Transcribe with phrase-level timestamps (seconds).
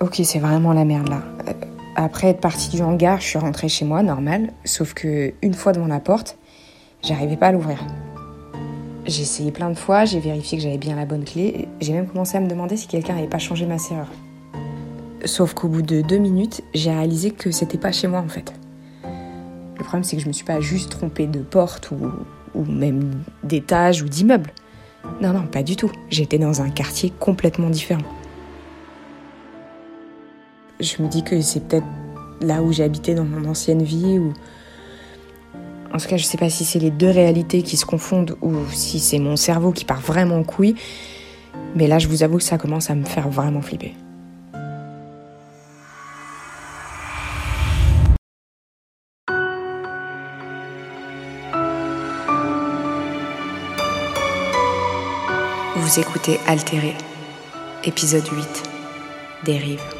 [0.00, 1.22] Ok, c'est vraiment la merde là.
[1.48, 1.52] Euh,
[1.96, 4.52] Après être partie du hangar, je suis rentrée chez moi, normal.
[4.64, 6.36] Sauf que une fois devant la porte,
[7.02, 7.78] j'arrivais pas à l'ouvrir.
[9.06, 11.68] J'ai essayé plein de fois, j'ai vérifié que j'avais bien la bonne clé.
[11.80, 14.10] J'ai même commencé à me demander si quelqu'un n'avait pas changé ma serrure.
[15.26, 18.52] Sauf qu'au bout de deux minutes, j'ai réalisé que c'était pas chez moi en fait.
[19.04, 21.98] Le problème, c'est que je me suis pas juste trompée de porte ou,
[22.54, 24.50] ou même d'étage ou d'immeuble.
[25.20, 25.90] Non, non, pas du tout.
[26.10, 28.02] J'étais dans un quartier complètement différent.
[30.80, 31.86] Je me dis que c'est peut-être
[32.40, 34.32] là où j'habitais dans mon ancienne vie ou.
[35.92, 38.52] En tout cas, je sais pas si c'est les deux réalités qui se confondent ou
[38.72, 40.74] si c'est mon cerveau qui part vraiment en couille.
[41.76, 43.94] Mais là, je vous avoue que ça commence à me faire vraiment flipper.
[55.76, 56.94] Vous écoutez Altéré,
[57.84, 58.62] épisode 8,
[59.44, 59.93] Dérive.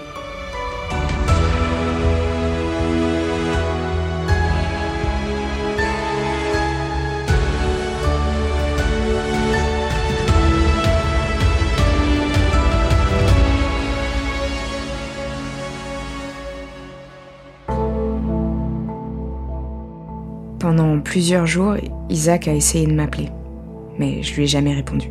[20.64, 21.74] Pendant plusieurs jours,
[22.08, 23.28] Isaac a essayé de m'appeler,
[23.98, 25.10] mais je lui ai jamais répondu.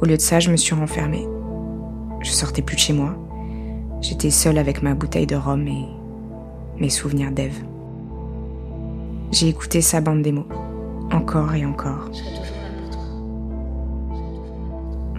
[0.00, 1.24] Au lieu de ça, je me suis renfermée.
[2.22, 3.14] Je sortais plus de chez moi.
[4.00, 5.86] J'étais seule avec ma bouteille de rhum et
[6.80, 7.54] mes souvenirs d'Ève.
[9.30, 10.44] J'ai écouté sa bande démo,
[11.12, 12.10] encore et encore,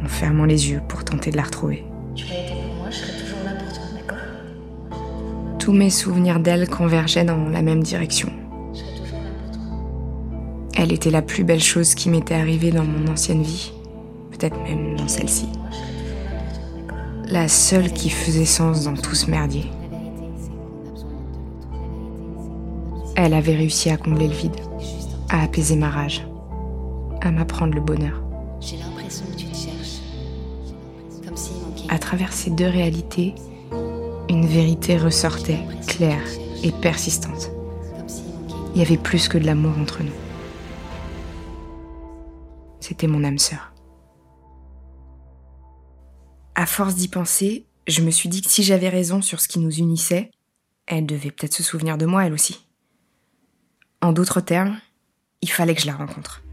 [0.03, 1.85] en fermant les yeux pour tenter de la retrouver.
[2.13, 5.59] Tu l'as été pour moi, je serai toujours là pour toi, d'accord?
[5.59, 8.33] Tous mes souvenirs d'elle convergeaient dans la même direction.
[10.79, 13.73] Elle était la plus belle chose qui m'était arrivée dans mon ancienne vie,
[14.29, 15.47] peut-être même dans celle-ci.
[17.25, 19.65] La seule qui faisait sens dans tout ce merdier.
[23.15, 24.55] Elle avait réussi à combler le vide,
[25.29, 26.27] à apaiser ma rage,
[27.21, 28.21] à m'apprendre le bonheur.
[28.61, 30.01] J'ai l'impression que tu te cherches.
[31.25, 31.91] Comme s'il manquait.
[31.91, 33.33] À travers ces deux réalités,
[34.29, 36.21] une vérité ressortait, claire
[36.63, 37.49] et persistante.
[38.75, 40.26] Il y avait plus que de l'amour entre nous.
[42.87, 43.73] C'était mon âme sœur.
[46.55, 49.59] À force d'y penser, je me suis dit que si j'avais raison sur ce qui
[49.59, 50.31] nous unissait,
[50.85, 52.65] elle devait peut-être se souvenir de moi, elle aussi.
[54.01, 54.79] En d'autres termes,
[55.41, 56.43] il fallait que je la rencontre.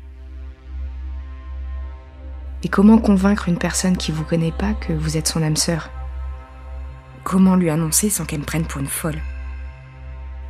[2.65, 5.89] Et comment convaincre une personne qui vous connaît pas que vous êtes son âme sœur?
[7.23, 9.23] Comment lui annoncer sans qu'elle me prenne pour une folle?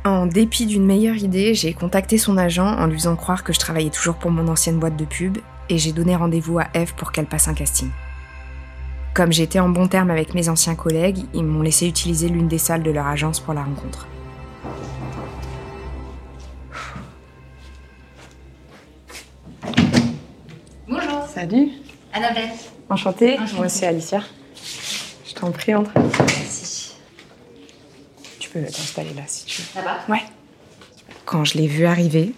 [0.03, 3.59] En dépit d'une meilleure idée, j'ai contacté son agent en lui faisant croire que je
[3.59, 5.37] travaillais toujours pour mon ancienne boîte de pub
[5.69, 7.89] et j'ai donné rendez-vous à Eve pour qu'elle passe un casting.
[9.13, 12.57] Comme j'étais en bon terme avec mes anciens collègues, ils m'ont laissé utiliser l'une des
[12.57, 14.07] salles de leur agence pour la rencontre.
[20.87, 21.69] Bonjour, Salut,
[22.13, 22.49] Annabelle.
[22.89, 23.39] enchantée.
[23.39, 23.55] Enchantée.
[23.57, 24.21] Moi c'est Alicia.
[25.27, 25.91] Je t'en prie, entre.
[25.97, 26.93] Merci.
[28.39, 29.81] Tu peux t'installer là si tu veux.
[29.81, 29.97] Va?
[30.09, 30.21] Ouais.
[31.25, 32.33] Quand je l'ai vu arriver,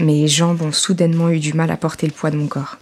[0.00, 2.78] mes jambes ont soudainement eu du mal à porter le poids de mon corps.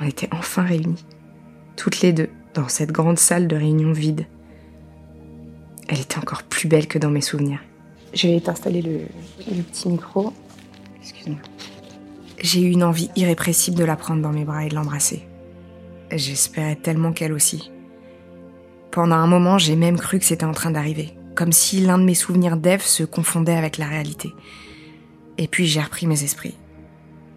[0.00, 1.04] On était enfin réunis,
[1.76, 4.26] toutes les deux, dans cette grande salle de réunion vide.
[5.88, 7.60] Elle était encore plus belle que dans mes souvenirs.
[8.12, 9.00] Je vais t'installer le,
[9.54, 10.32] le petit micro.
[11.00, 11.38] Excuse-moi.
[12.42, 15.26] J'ai eu une envie irrépressible de la prendre dans mes bras et de l'embrasser.
[16.10, 17.70] J'espérais tellement qu'elle aussi.
[18.90, 22.04] Pendant un moment, j'ai même cru que c'était en train d'arriver, comme si l'un de
[22.04, 24.34] mes souvenirs d'Ève se confondait avec la réalité.
[25.38, 26.56] Et puis j'ai repris mes esprits.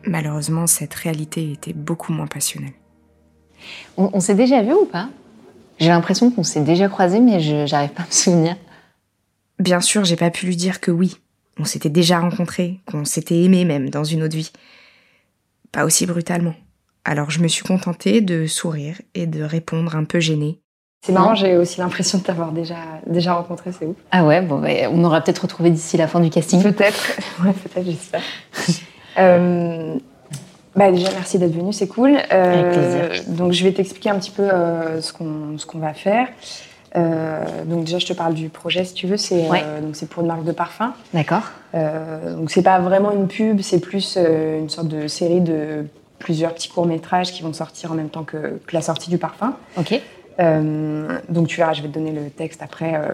[0.05, 2.73] Malheureusement, cette réalité était beaucoup moins passionnelle.
[3.97, 5.09] On, on s'est déjà vu ou pas?
[5.79, 8.55] J'ai l'impression qu'on s'est déjà croisés, mais j'arrive pas à me souvenir.
[9.59, 11.17] Bien sûr, j'ai pas pu lui dire que oui,
[11.57, 14.51] on s'était déjà rencontrés, qu'on s'était aimés même dans une autre vie.
[15.71, 16.55] Pas aussi brutalement.
[17.03, 20.61] Alors je me suis contentée de sourire et de répondre un peu gênée.
[21.01, 22.75] C'est marrant, j'ai aussi l'impression de t'avoir déjà,
[23.07, 23.95] déjà rencontré, c'est ouf.
[24.11, 26.61] Ah ouais, bon, bah, on aura peut-être retrouvé d'ici la fin du casting.
[26.61, 28.21] Peut-être, ouais, peut-être, j'espère.
[29.17, 29.95] Euh,
[30.75, 32.15] bah déjà, merci d'être venu, c'est cool.
[32.31, 33.23] Euh, Avec plaisir.
[33.35, 36.27] Donc, je vais t'expliquer un petit peu euh, ce qu'on ce qu'on va faire.
[36.95, 39.17] Donc déjà, je te parle du projet, si tu veux.
[39.17, 39.63] C'est Ouais.
[39.81, 40.93] donc c'est pour une marque de parfum.
[41.13, 41.41] D'accord.
[41.73, 45.85] Donc c'est pas vraiment une pub, c'est plus une sorte de série de
[46.19, 49.17] plusieurs petits courts métrages qui vont sortir en même temps que, que la sortie du
[49.17, 49.55] parfum.
[49.75, 49.99] Ok.
[50.39, 53.13] Euh, donc tu verras, je vais te donner le texte après euh,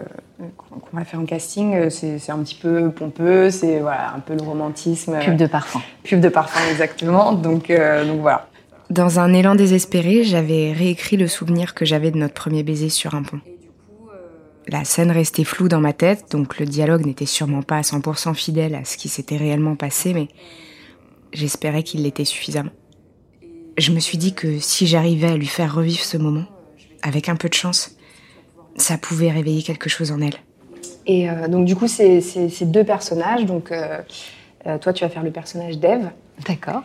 [0.56, 1.74] qu'on va faire en casting.
[1.74, 5.18] Euh, C'est c'est un petit peu pompeux, c'est voilà, un peu le romantisme.
[5.20, 5.80] Pub de parfum.
[6.04, 7.32] Pub de parfum, exactement.
[7.32, 8.48] Donc, euh, donc voilà.
[8.90, 13.14] Dans un élan désespéré, j'avais réécrit le souvenir que j'avais de notre premier baiser sur
[13.14, 13.40] un pont.
[14.68, 18.34] La scène restait floue dans ma tête, donc le dialogue n'était sûrement pas à 100%
[18.34, 20.28] fidèle à ce qui s'était réellement passé, mais
[21.32, 22.70] j'espérais qu'il l'était suffisamment.
[23.78, 26.46] Je me suis dit que si j'arrivais à lui faire revivre ce moment,
[27.06, 27.96] avec un peu de chance,
[28.76, 30.34] ça pouvait réveiller quelque chose en elle.
[31.06, 33.44] Et euh, donc, du coup, c'est c'est- c'est deux personnages.
[33.46, 33.98] Donc, euh,
[34.66, 36.10] euh, toi, tu vas faire le personnage d'Eve.
[36.46, 36.82] D'accord.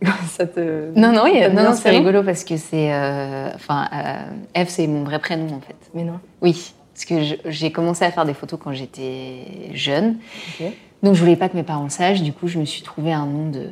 [0.28, 0.90] ça te.
[0.98, 2.92] Non, non, a- c'est rigolo parce que c'est.
[2.92, 5.76] euh, Enfin, euh, Eve, c'est mon vrai prénom en fait.
[5.94, 6.18] Mais non.
[6.40, 10.16] Oui, parce que je- j'ai commencé à faire des photos quand j'étais jeune.
[11.04, 12.22] Donc je voulais pas que mes parents le sachent.
[12.22, 13.70] Du coup, je me suis trouvé un nom de-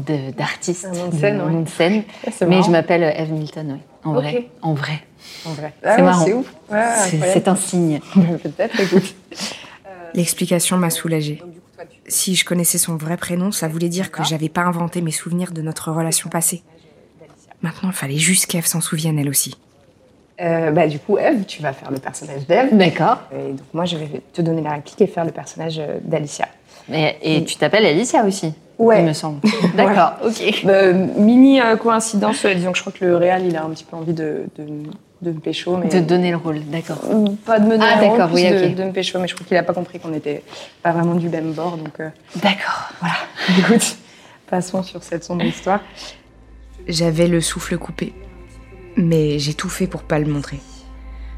[0.00, 1.62] d'artiste, de ouais.
[1.62, 2.04] de scène.
[2.42, 2.62] Mais marrant.
[2.62, 3.80] je m'appelle Eve Milton, oui.
[4.04, 5.00] En vrai, en vrai.
[5.44, 5.72] En vrai.
[5.82, 6.24] C'est marrant.
[6.24, 6.46] C'est ouf.
[6.70, 7.30] Ouais, C'est- incroyable.
[7.34, 8.00] c'est un signe.
[8.42, 9.14] Peut-être, écoute.
[10.14, 11.42] L'explication m'a soulagée.
[12.08, 15.52] Si je connaissais son vrai prénom, ça voulait dire que j'avais pas inventé mes souvenirs
[15.52, 16.62] de notre relation passée.
[17.62, 19.56] Maintenant, il fallait juste qu'Eve s'en souvienne elle aussi.
[20.40, 22.76] Euh, bah, du coup, Eve, tu vas faire le personnage d'Eve.
[22.76, 23.18] D'accord.
[23.32, 26.46] Et donc, moi, je vais te donner la réplique et faire le personnage euh, d'Alicia.
[26.92, 29.00] Et, et tu t'appelles Alicia aussi Ouais.
[29.00, 29.40] Il me semble.
[29.76, 30.64] D'accord, ok.
[30.66, 33.84] Euh, mini euh, coïncidence, disons que je crois que le réal, il a un petit
[33.84, 34.64] peu envie de, de,
[35.22, 35.76] de me pécho.
[35.78, 35.88] Mais...
[35.88, 36.98] De donner le rôle, d'accord.
[37.46, 38.74] Pas de me donner Ah, un rôle, oui, de, ok.
[38.74, 40.42] de me pécho, mais je crois qu'il a pas compris qu'on était
[40.82, 41.78] pas vraiment du même bord.
[41.78, 42.90] Donc, euh, D'accord.
[43.00, 43.14] voilà.
[43.58, 43.96] Écoute,
[44.50, 45.80] passons sur cette sombre histoire.
[46.86, 48.12] J'avais le souffle coupé.
[48.98, 50.58] Mais j'ai tout fait pour pas le montrer.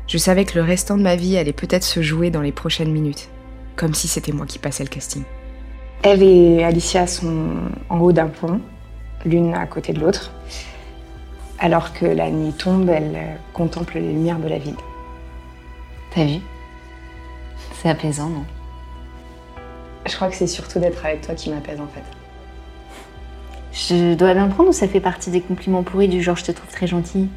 [0.07, 2.91] Je savais que le restant de ma vie allait peut-être se jouer dans les prochaines
[2.93, 3.29] minutes.
[3.77, 5.23] Comme si c'était moi qui passais le casting.
[6.05, 7.57] Eve et Alicia sont
[7.89, 8.61] en haut d'un pont,
[9.25, 10.33] l'une à côté de l'autre.
[11.59, 14.77] Alors que la nuit tombe, elles euh, contemplent les lumières de la ville.
[16.15, 16.39] T'as vu?
[17.75, 18.45] C'est apaisant, non?
[20.07, 22.03] Je crois que c'est surtout d'être avec toi qui m'apaise en fait.
[23.73, 26.53] Je dois bien prendre ou ça fait partie des compliments pourris du genre je te
[26.53, 27.29] trouve très gentille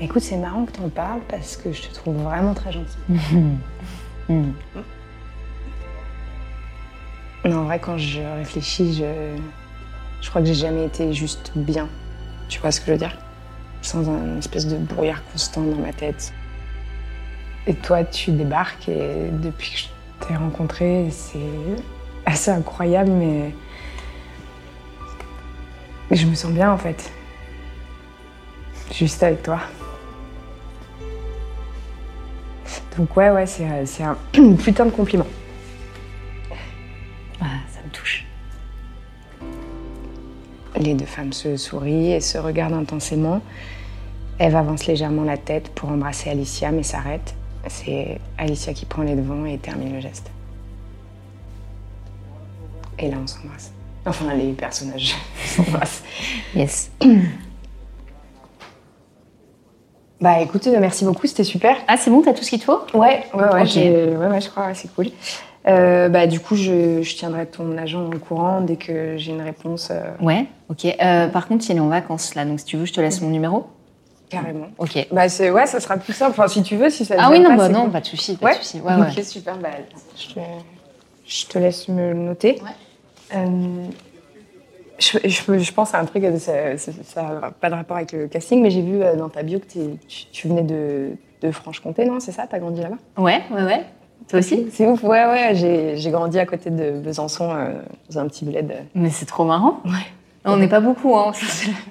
[0.00, 2.98] Écoute, c'est marrant que t'en parles parce que je te trouve vraiment très gentille.
[4.28, 4.52] Hmm.
[7.44, 9.36] Non, en vrai, quand je réfléchis, je,
[10.20, 11.88] je crois que j'ai jamais été juste bien.
[12.48, 13.18] Tu vois ce que je veux dire?
[13.80, 16.32] Sans un espèce de brouillard constant dans ma tête.
[17.66, 21.38] Et toi, tu débarques et depuis que je t'ai rencontré, c'est
[22.26, 23.54] assez incroyable, mais
[26.12, 27.10] je me sens bien en fait.
[28.92, 29.60] Juste avec toi.
[32.96, 34.16] Donc ouais, ouais, c'est c'est un
[34.62, 35.26] putain de compliment.
[40.82, 43.40] Les deux femmes se sourient et se regardent intensément.
[44.40, 47.36] Eve avance légèrement la tête pour embrasser Alicia, mais s'arrête.
[47.68, 50.28] C'est Alicia qui prend les devants et termine le geste.
[52.98, 53.70] Et là, on s'embrasse.
[54.04, 55.14] Enfin, les personnages
[55.44, 56.02] s'embrassent.
[56.56, 56.90] Yes.
[60.22, 61.76] Bah écoute, euh, merci beaucoup, c'était super.
[61.88, 62.78] Ah, c'est bon, t'as tout ce qu'il te faut?
[62.94, 65.08] Ouais, ouais, ouais, ouais, ouais, je crois, ouais, c'est cool.
[65.66, 69.40] Euh, bah du coup, je, je tiendrai ton agent au courant dès que j'ai une
[69.42, 70.84] réponse euh, Ouais, ok.
[70.86, 73.20] Euh, par contre, il est en vacances là, donc si tu veux, je te laisse
[73.20, 73.66] mon numéro.
[74.30, 74.68] carrément.
[74.78, 75.06] Ok.
[75.10, 76.32] Bah c'est ouais, ça sera plus simple.
[76.32, 77.16] Enfin, si tu veux, si ça.
[77.16, 77.90] te Ah oui, non, pas, bah non, cool.
[77.92, 78.52] pas de souci, pas Ouais?
[78.58, 78.80] de souci.
[78.80, 79.08] Ouais, ouais.
[79.16, 79.56] Ok, super.
[79.56, 79.68] Bah,
[80.16, 80.40] je, te,
[81.26, 82.60] je te laisse me noter.
[83.34, 83.86] Euh,
[85.02, 88.28] je, je- je pense à un truc, euh, ça n'a pas de rapport avec le
[88.28, 89.80] casting, mais j'ai vu euh, dans ta bio que tu,
[90.32, 91.10] tu venais de,
[91.42, 92.46] de Franche-Comté, non C'est ça?
[92.48, 92.96] T'as grandi là-bas?
[93.18, 93.84] Ouais, ouais, ouais.
[94.28, 94.68] Toi aussi?
[94.72, 95.94] C'est ouf, ouais, ouais.
[95.96, 97.72] J'ai grandi à côté de Besançon, euh,
[98.10, 98.72] dans un petit bled.
[98.94, 99.80] Mais c'est trop marrant.
[99.84, 99.90] Ouais.
[100.44, 101.32] On n'est pas beaucoup, hein.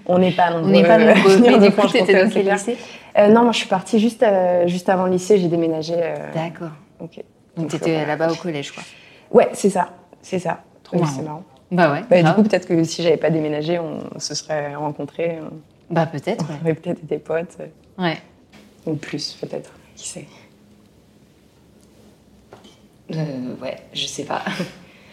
[0.06, 0.70] On n'est pas nombreux.
[0.70, 1.38] On n'est pas nombreux.
[1.42, 2.78] Mais du coup, t'étais dans quel lycée?
[3.18, 5.94] Euh, Non, moi je suis partie juste, euh, juste avant le lycée, j'ai déménagé.
[5.98, 6.72] euh, D'accord.
[7.00, 7.22] ok.
[7.58, 8.84] Donc t'étais là-bas au collège, quoi.
[9.32, 9.90] Ouais, c'est ça,
[10.22, 10.60] c'est ça.
[10.84, 11.12] Trop marrant.
[11.16, 11.44] C'est marrant.
[11.72, 12.02] Bah ouais.
[12.10, 15.40] Bah, du coup, peut-être que si j'avais pas déménagé, on se serait rencontrés.
[15.42, 16.56] On Bah peut-être, ouais.
[16.62, 17.58] aurait peut-être été potes.
[17.62, 18.18] euh, Ouais.
[18.86, 19.72] Ou plus, peut-être.
[19.96, 20.26] Qui sait
[23.14, 24.44] Euh, ouais, je sais pas.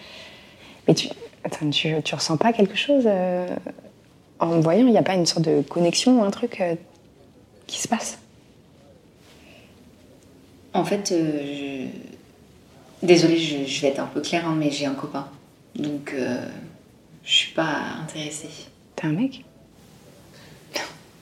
[0.89, 1.09] Mais tu,
[1.45, 3.47] attends, tu, tu ressens pas quelque chose euh,
[4.39, 4.87] en me voyant?
[4.87, 6.75] Il n'y a pas une sorte de connexion ou un truc euh,
[7.67, 8.19] qui se passe?
[10.73, 11.89] En fait, euh,
[13.03, 13.07] je...
[13.07, 15.29] désolée, je, je vais être un peu claire, hein, mais j'ai un copain.
[15.79, 16.47] Donc, euh,
[17.25, 18.49] je suis pas intéressée.
[18.97, 19.45] T'es un mec?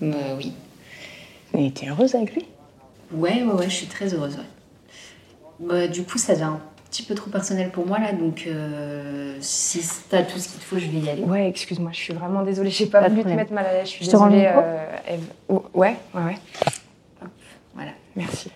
[0.03, 0.53] Euh, oui.
[1.57, 2.45] Et t'es heureuse avec lui?
[3.13, 4.45] Ouais, ouais, ouais, je suis très heureuse, ouais.
[5.61, 6.61] Bah, du coup, ça devient un
[6.91, 10.65] petit peu trop personnel pour moi, là, donc euh, si t'as tout ce qu'il te
[10.65, 11.23] faut, je vais y aller.
[11.23, 12.71] Ouais, excuse-moi, je suis vraiment désolée.
[12.71, 13.87] J'ai pas, Pas voulu te mettre mal à l'aise.
[13.87, 14.63] Je suis Je te rends le désolée, micro?
[14.65, 15.25] euh, Eve.
[15.49, 16.39] Oh, ouais, ouais, ouais.
[17.75, 17.91] Voilà.
[18.17, 18.51] Merci.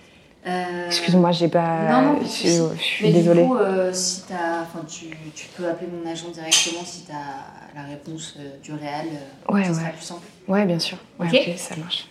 [0.51, 1.91] Euh, Excuse-moi, j'ai pas.
[1.91, 2.59] Non, non, je, souci.
[2.77, 3.43] je suis Mais désolée.
[3.43, 7.75] du coup, euh, si t'as, enfin, tu, tu peux appeler mon agent directement si t'as
[7.81, 9.07] la réponse euh, du réel.
[9.13, 9.93] euh, Ouais, ce sera ouais.
[9.93, 10.27] plus simple.
[10.49, 10.99] Ouais, bien sûr.
[11.19, 11.35] Ouais, Ok.
[11.49, 12.07] ok, ça marche.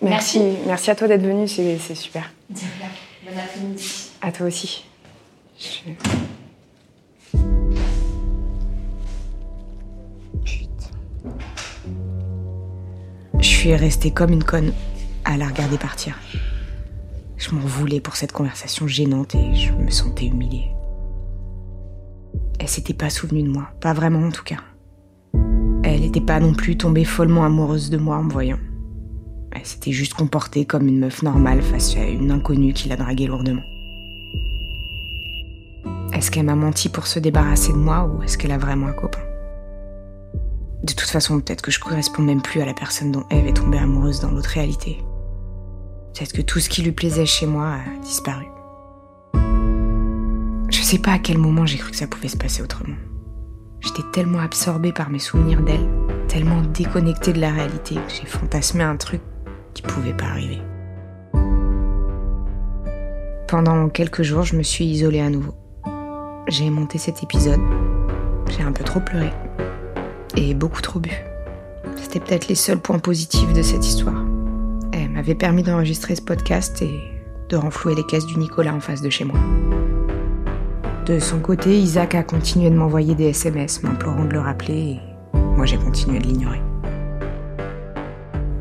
[0.00, 0.40] Merci.
[0.66, 2.30] Merci, à toi d'être venu, c'est c'est super.
[2.50, 2.58] Bon
[3.36, 3.84] après-midi.
[4.22, 4.84] À toi aussi.
[5.58, 5.90] Je-
[13.40, 14.72] Je suis restée comme une conne
[15.24, 16.18] à la regarder partir.
[17.38, 20.72] Je m'en voulais pour cette conversation gênante et je me sentais humiliée.
[22.58, 24.58] Elle s'était pas souvenue de moi, pas vraiment en tout cas.
[25.84, 28.58] Elle n'était pas non plus tombée follement amoureuse de moi en me voyant.
[29.52, 33.28] Elle s'était juste comportée comme une meuf normale face à une inconnue qui la draguait
[33.28, 33.62] lourdement.
[36.12, 38.92] Est-ce qu'elle m'a menti pour se débarrasser de moi ou est-ce qu'elle a vraiment un
[38.92, 39.22] copain?
[40.82, 43.52] De toute façon, peut-être que je corresponds même plus à la personne dont Eve est
[43.52, 44.98] tombée amoureuse dans l'autre réalité.
[46.18, 48.46] Peut-être que tout ce qui lui plaisait chez moi a disparu.
[50.68, 52.96] Je sais pas à quel moment j'ai cru que ça pouvait se passer autrement.
[53.78, 55.88] J'étais tellement absorbée par mes souvenirs d'elle,
[56.26, 59.20] tellement déconnectée de la réalité que j'ai fantasmé un truc
[59.74, 60.58] qui pouvait pas arriver.
[63.46, 65.54] Pendant quelques jours, je me suis isolée à nouveau.
[66.48, 67.60] J'ai monté cet épisode.
[68.48, 69.30] J'ai un peu trop pleuré.
[70.36, 71.12] Et beaucoup trop bu.
[71.94, 74.27] C'était peut-être les seuls points positifs de cette histoire.
[75.18, 76.94] M'avait permis d'enregistrer ce podcast et
[77.48, 79.34] de renflouer les caisses du Nicolas en face de chez moi.
[81.06, 85.00] De son côté, Isaac a continué de m'envoyer des SMS m'implorant de le rappeler et
[85.56, 86.60] moi j'ai continué de l'ignorer.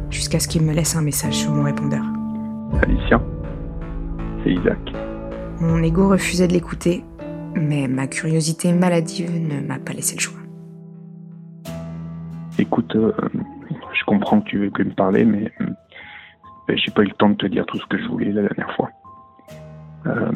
[0.09, 2.03] Jusqu'à ce qu'il me laisse un message sur mon répondeur.
[2.81, 3.21] Alicia,
[4.43, 4.79] c'est Isaac.
[5.59, 7.05] Mon ego refusait de l'écouter,
[7.53, 10.39] mais ma curiosité maladive ne m'a pas laissé le choix.
[12.57, 13.13] Écoute, euh,
[13.93, 15.67] je comprends que tu veux que me parler, mais euh,
[16.75, 18.71] j'ai pas eu le temps de te dire tout ce que je voulais la dernière
[18.75, 18.89] fois.
[20.05, 20.31] Euh,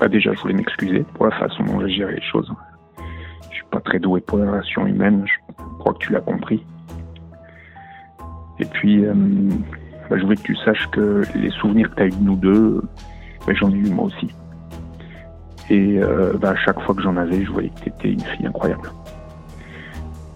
[0.00, 2.52] bah déjà, je voulais m'excuser pour la façon dont j'ai géré les choses.
[3.50, 6.64] Je suis pas très doué pour les relations humaines, je crois que tu l'as compris.
[8.60, 9.14] Et puis, euh,
[10.10, 12.36] bah, je voulais que tu saches que les souvenirs que tu as eu de nous
[12.36, 12.82] deux,
[13.46, 14.28] ben, j'en ai eu moi aussi.
[15.70, 18.20] Et euh, bah, à chaque fois que j'en avais, je voyais que tu étais une
[18.20, 18.90] fille incroyable.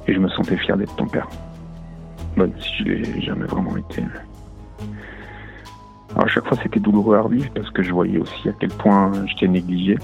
[0.06, 1.28] Et je me sentais fier d'être ton père.
[2.36, 4.02] Même si je l'ai jamais vraiment été.
[6.16, 9.12] À chaque fois c'était douloureux à revivre parce que je voyais aussi à quel point
[9.26, 9.98] je t'ai négligé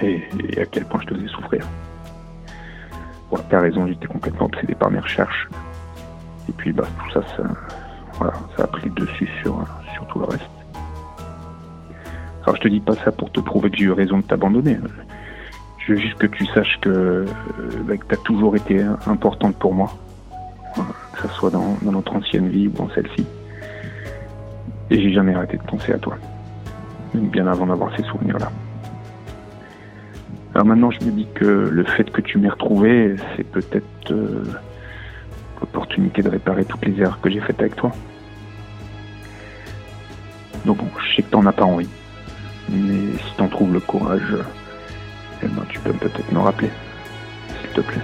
[0.00, 0.22] et,
[0.58, 1.66] à quel point je te faisais souffrir.
[3.30, 5.48] Bon, t'as raison, j'étais complètement obsédé par mes recherches.
[6.48, 7.42] Et puis bah tout ça, ça,
[8.14, 9.64] voilà, a pris le dessus sur,
[10.08, 10.44] tout le reste.
[12.42, 14.78] Alors je te dis pas ça pour te prouver que j'ai eu raison de t'abandonner.
[15.78, 17.26] Je veux juste que tu saches que, euh,
[17.86, 19.92] bah, que tu as toujours été importante pour moi,
[20.74, 23.26] Voilà, que ce soit dans, dans notre ancienne vie ou dans celle-ci.
[24.92, 26.18] Et j'ai jamais arrêté de penser à toi,
[27.14, 28.52] même bien avant d'avoir ces souvenirs-là.
[30.54, 34.44] Alors maintenant, je me dis que le fait que tu m'aies retrouvé, c'est peut-être euh,
[35.62, 37.90] l'opportunité de réparer toutes les erreurs que j'ai faites avec toi.
[40.66, 41.88] Donc bon, je sais que t'en as pas envie,
[42.68, 44.36] mais si t'en trouves le courage,
[45.42, 46.68] eh ben, tu peux peut-être me rappeler,
[47.62, 48.02] s'il te plaît.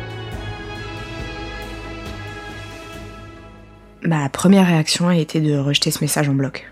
[4.05, 6.67] Ma première réaction a été de rejeter ce message en bloc.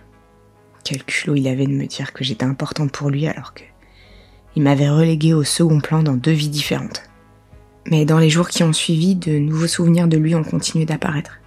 [0.88, 3.64] Quel culot il avait de me dire que j'étais importante pour lui alors que
[4.54, 7.02] il m'avait relégué au second plan dans deux vies différentes.
[7.90, 11.40] Mais dans les jours qui ont suivi, de nouveaux souvenirs de lui ont continué d'apparaître.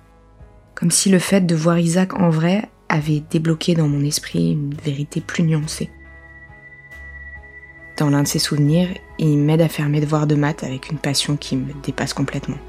[0.75, 4.73] Comme si le fait de voir Isaac en vrai avait débloqué dans mon esprit une
[4.73, 5.89] vérité plus nuancée.
[7.95, 10.97] Dans l'un de ses souvenirs, il m'aide à faire mes devoirs de maths avec une
[10.97, 12.59] passion qui me dépasse complètement.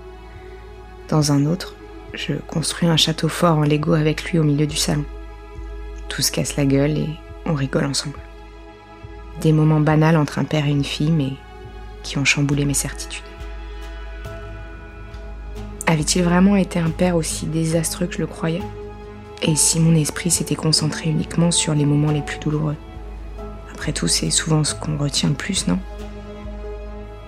[1.08, 1.74] Dans un autre,
[2.14, 5.04] je construis un château fort en Lego avec lui au milieu du salon.
[6.10, 7.08] Tout se casse la gueule et
[7.46, 8.18] on rigole ensemble.
[9.40, 11.32] Des moments banals entre un père et une fille, mais
[12.02, 13.24] qui ont chamboulé mes certitudes.
[15.86, 18.62] Avait-il vraiment été un père aussi désastreux que je le croyais?
[19.42, 22.76] Et si mon esprit s'était concentré uniquement sur les moments les plus douloureux?
[23.72, 25.78] Après tout, c'est souvent ce qu'on retient le plus, non?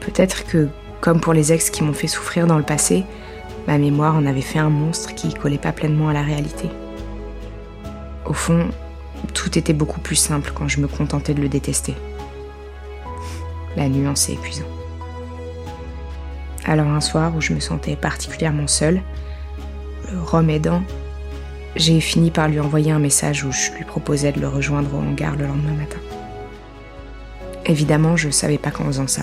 [0.00, 0.68] Peut-être que,
[1.00, 3.04] comme pour les ex qui m'ont fait souffrir dans le passé,
[3.68, 6.68] ma mémoire en avait fait un monstre qui collait pas pleinement à la réalité.
[8.26, 8.70] Au fond,
[9.34, 11.94] tout était beaucoup plus simple quand je me contentais de le détester.
[13.76, 14.66] La nuance est épuisante.
[16.64, 19.02] Alors un soir où je me sentais particulièrement seule,
[20.12, 20.82] le rhum aidant,
[21.74, 24.98] j'ai fini par lui envoyer un message où je lui proposais de le rejoindre au
[24.98, 25.98] hangar le lendemain matin.
[27.66, 29.22] Évidemment, je savais pas qu'en faisant ça,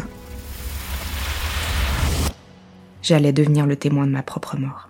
[3.01, 4.88] j'allais devenir le témoin de ma propre mort.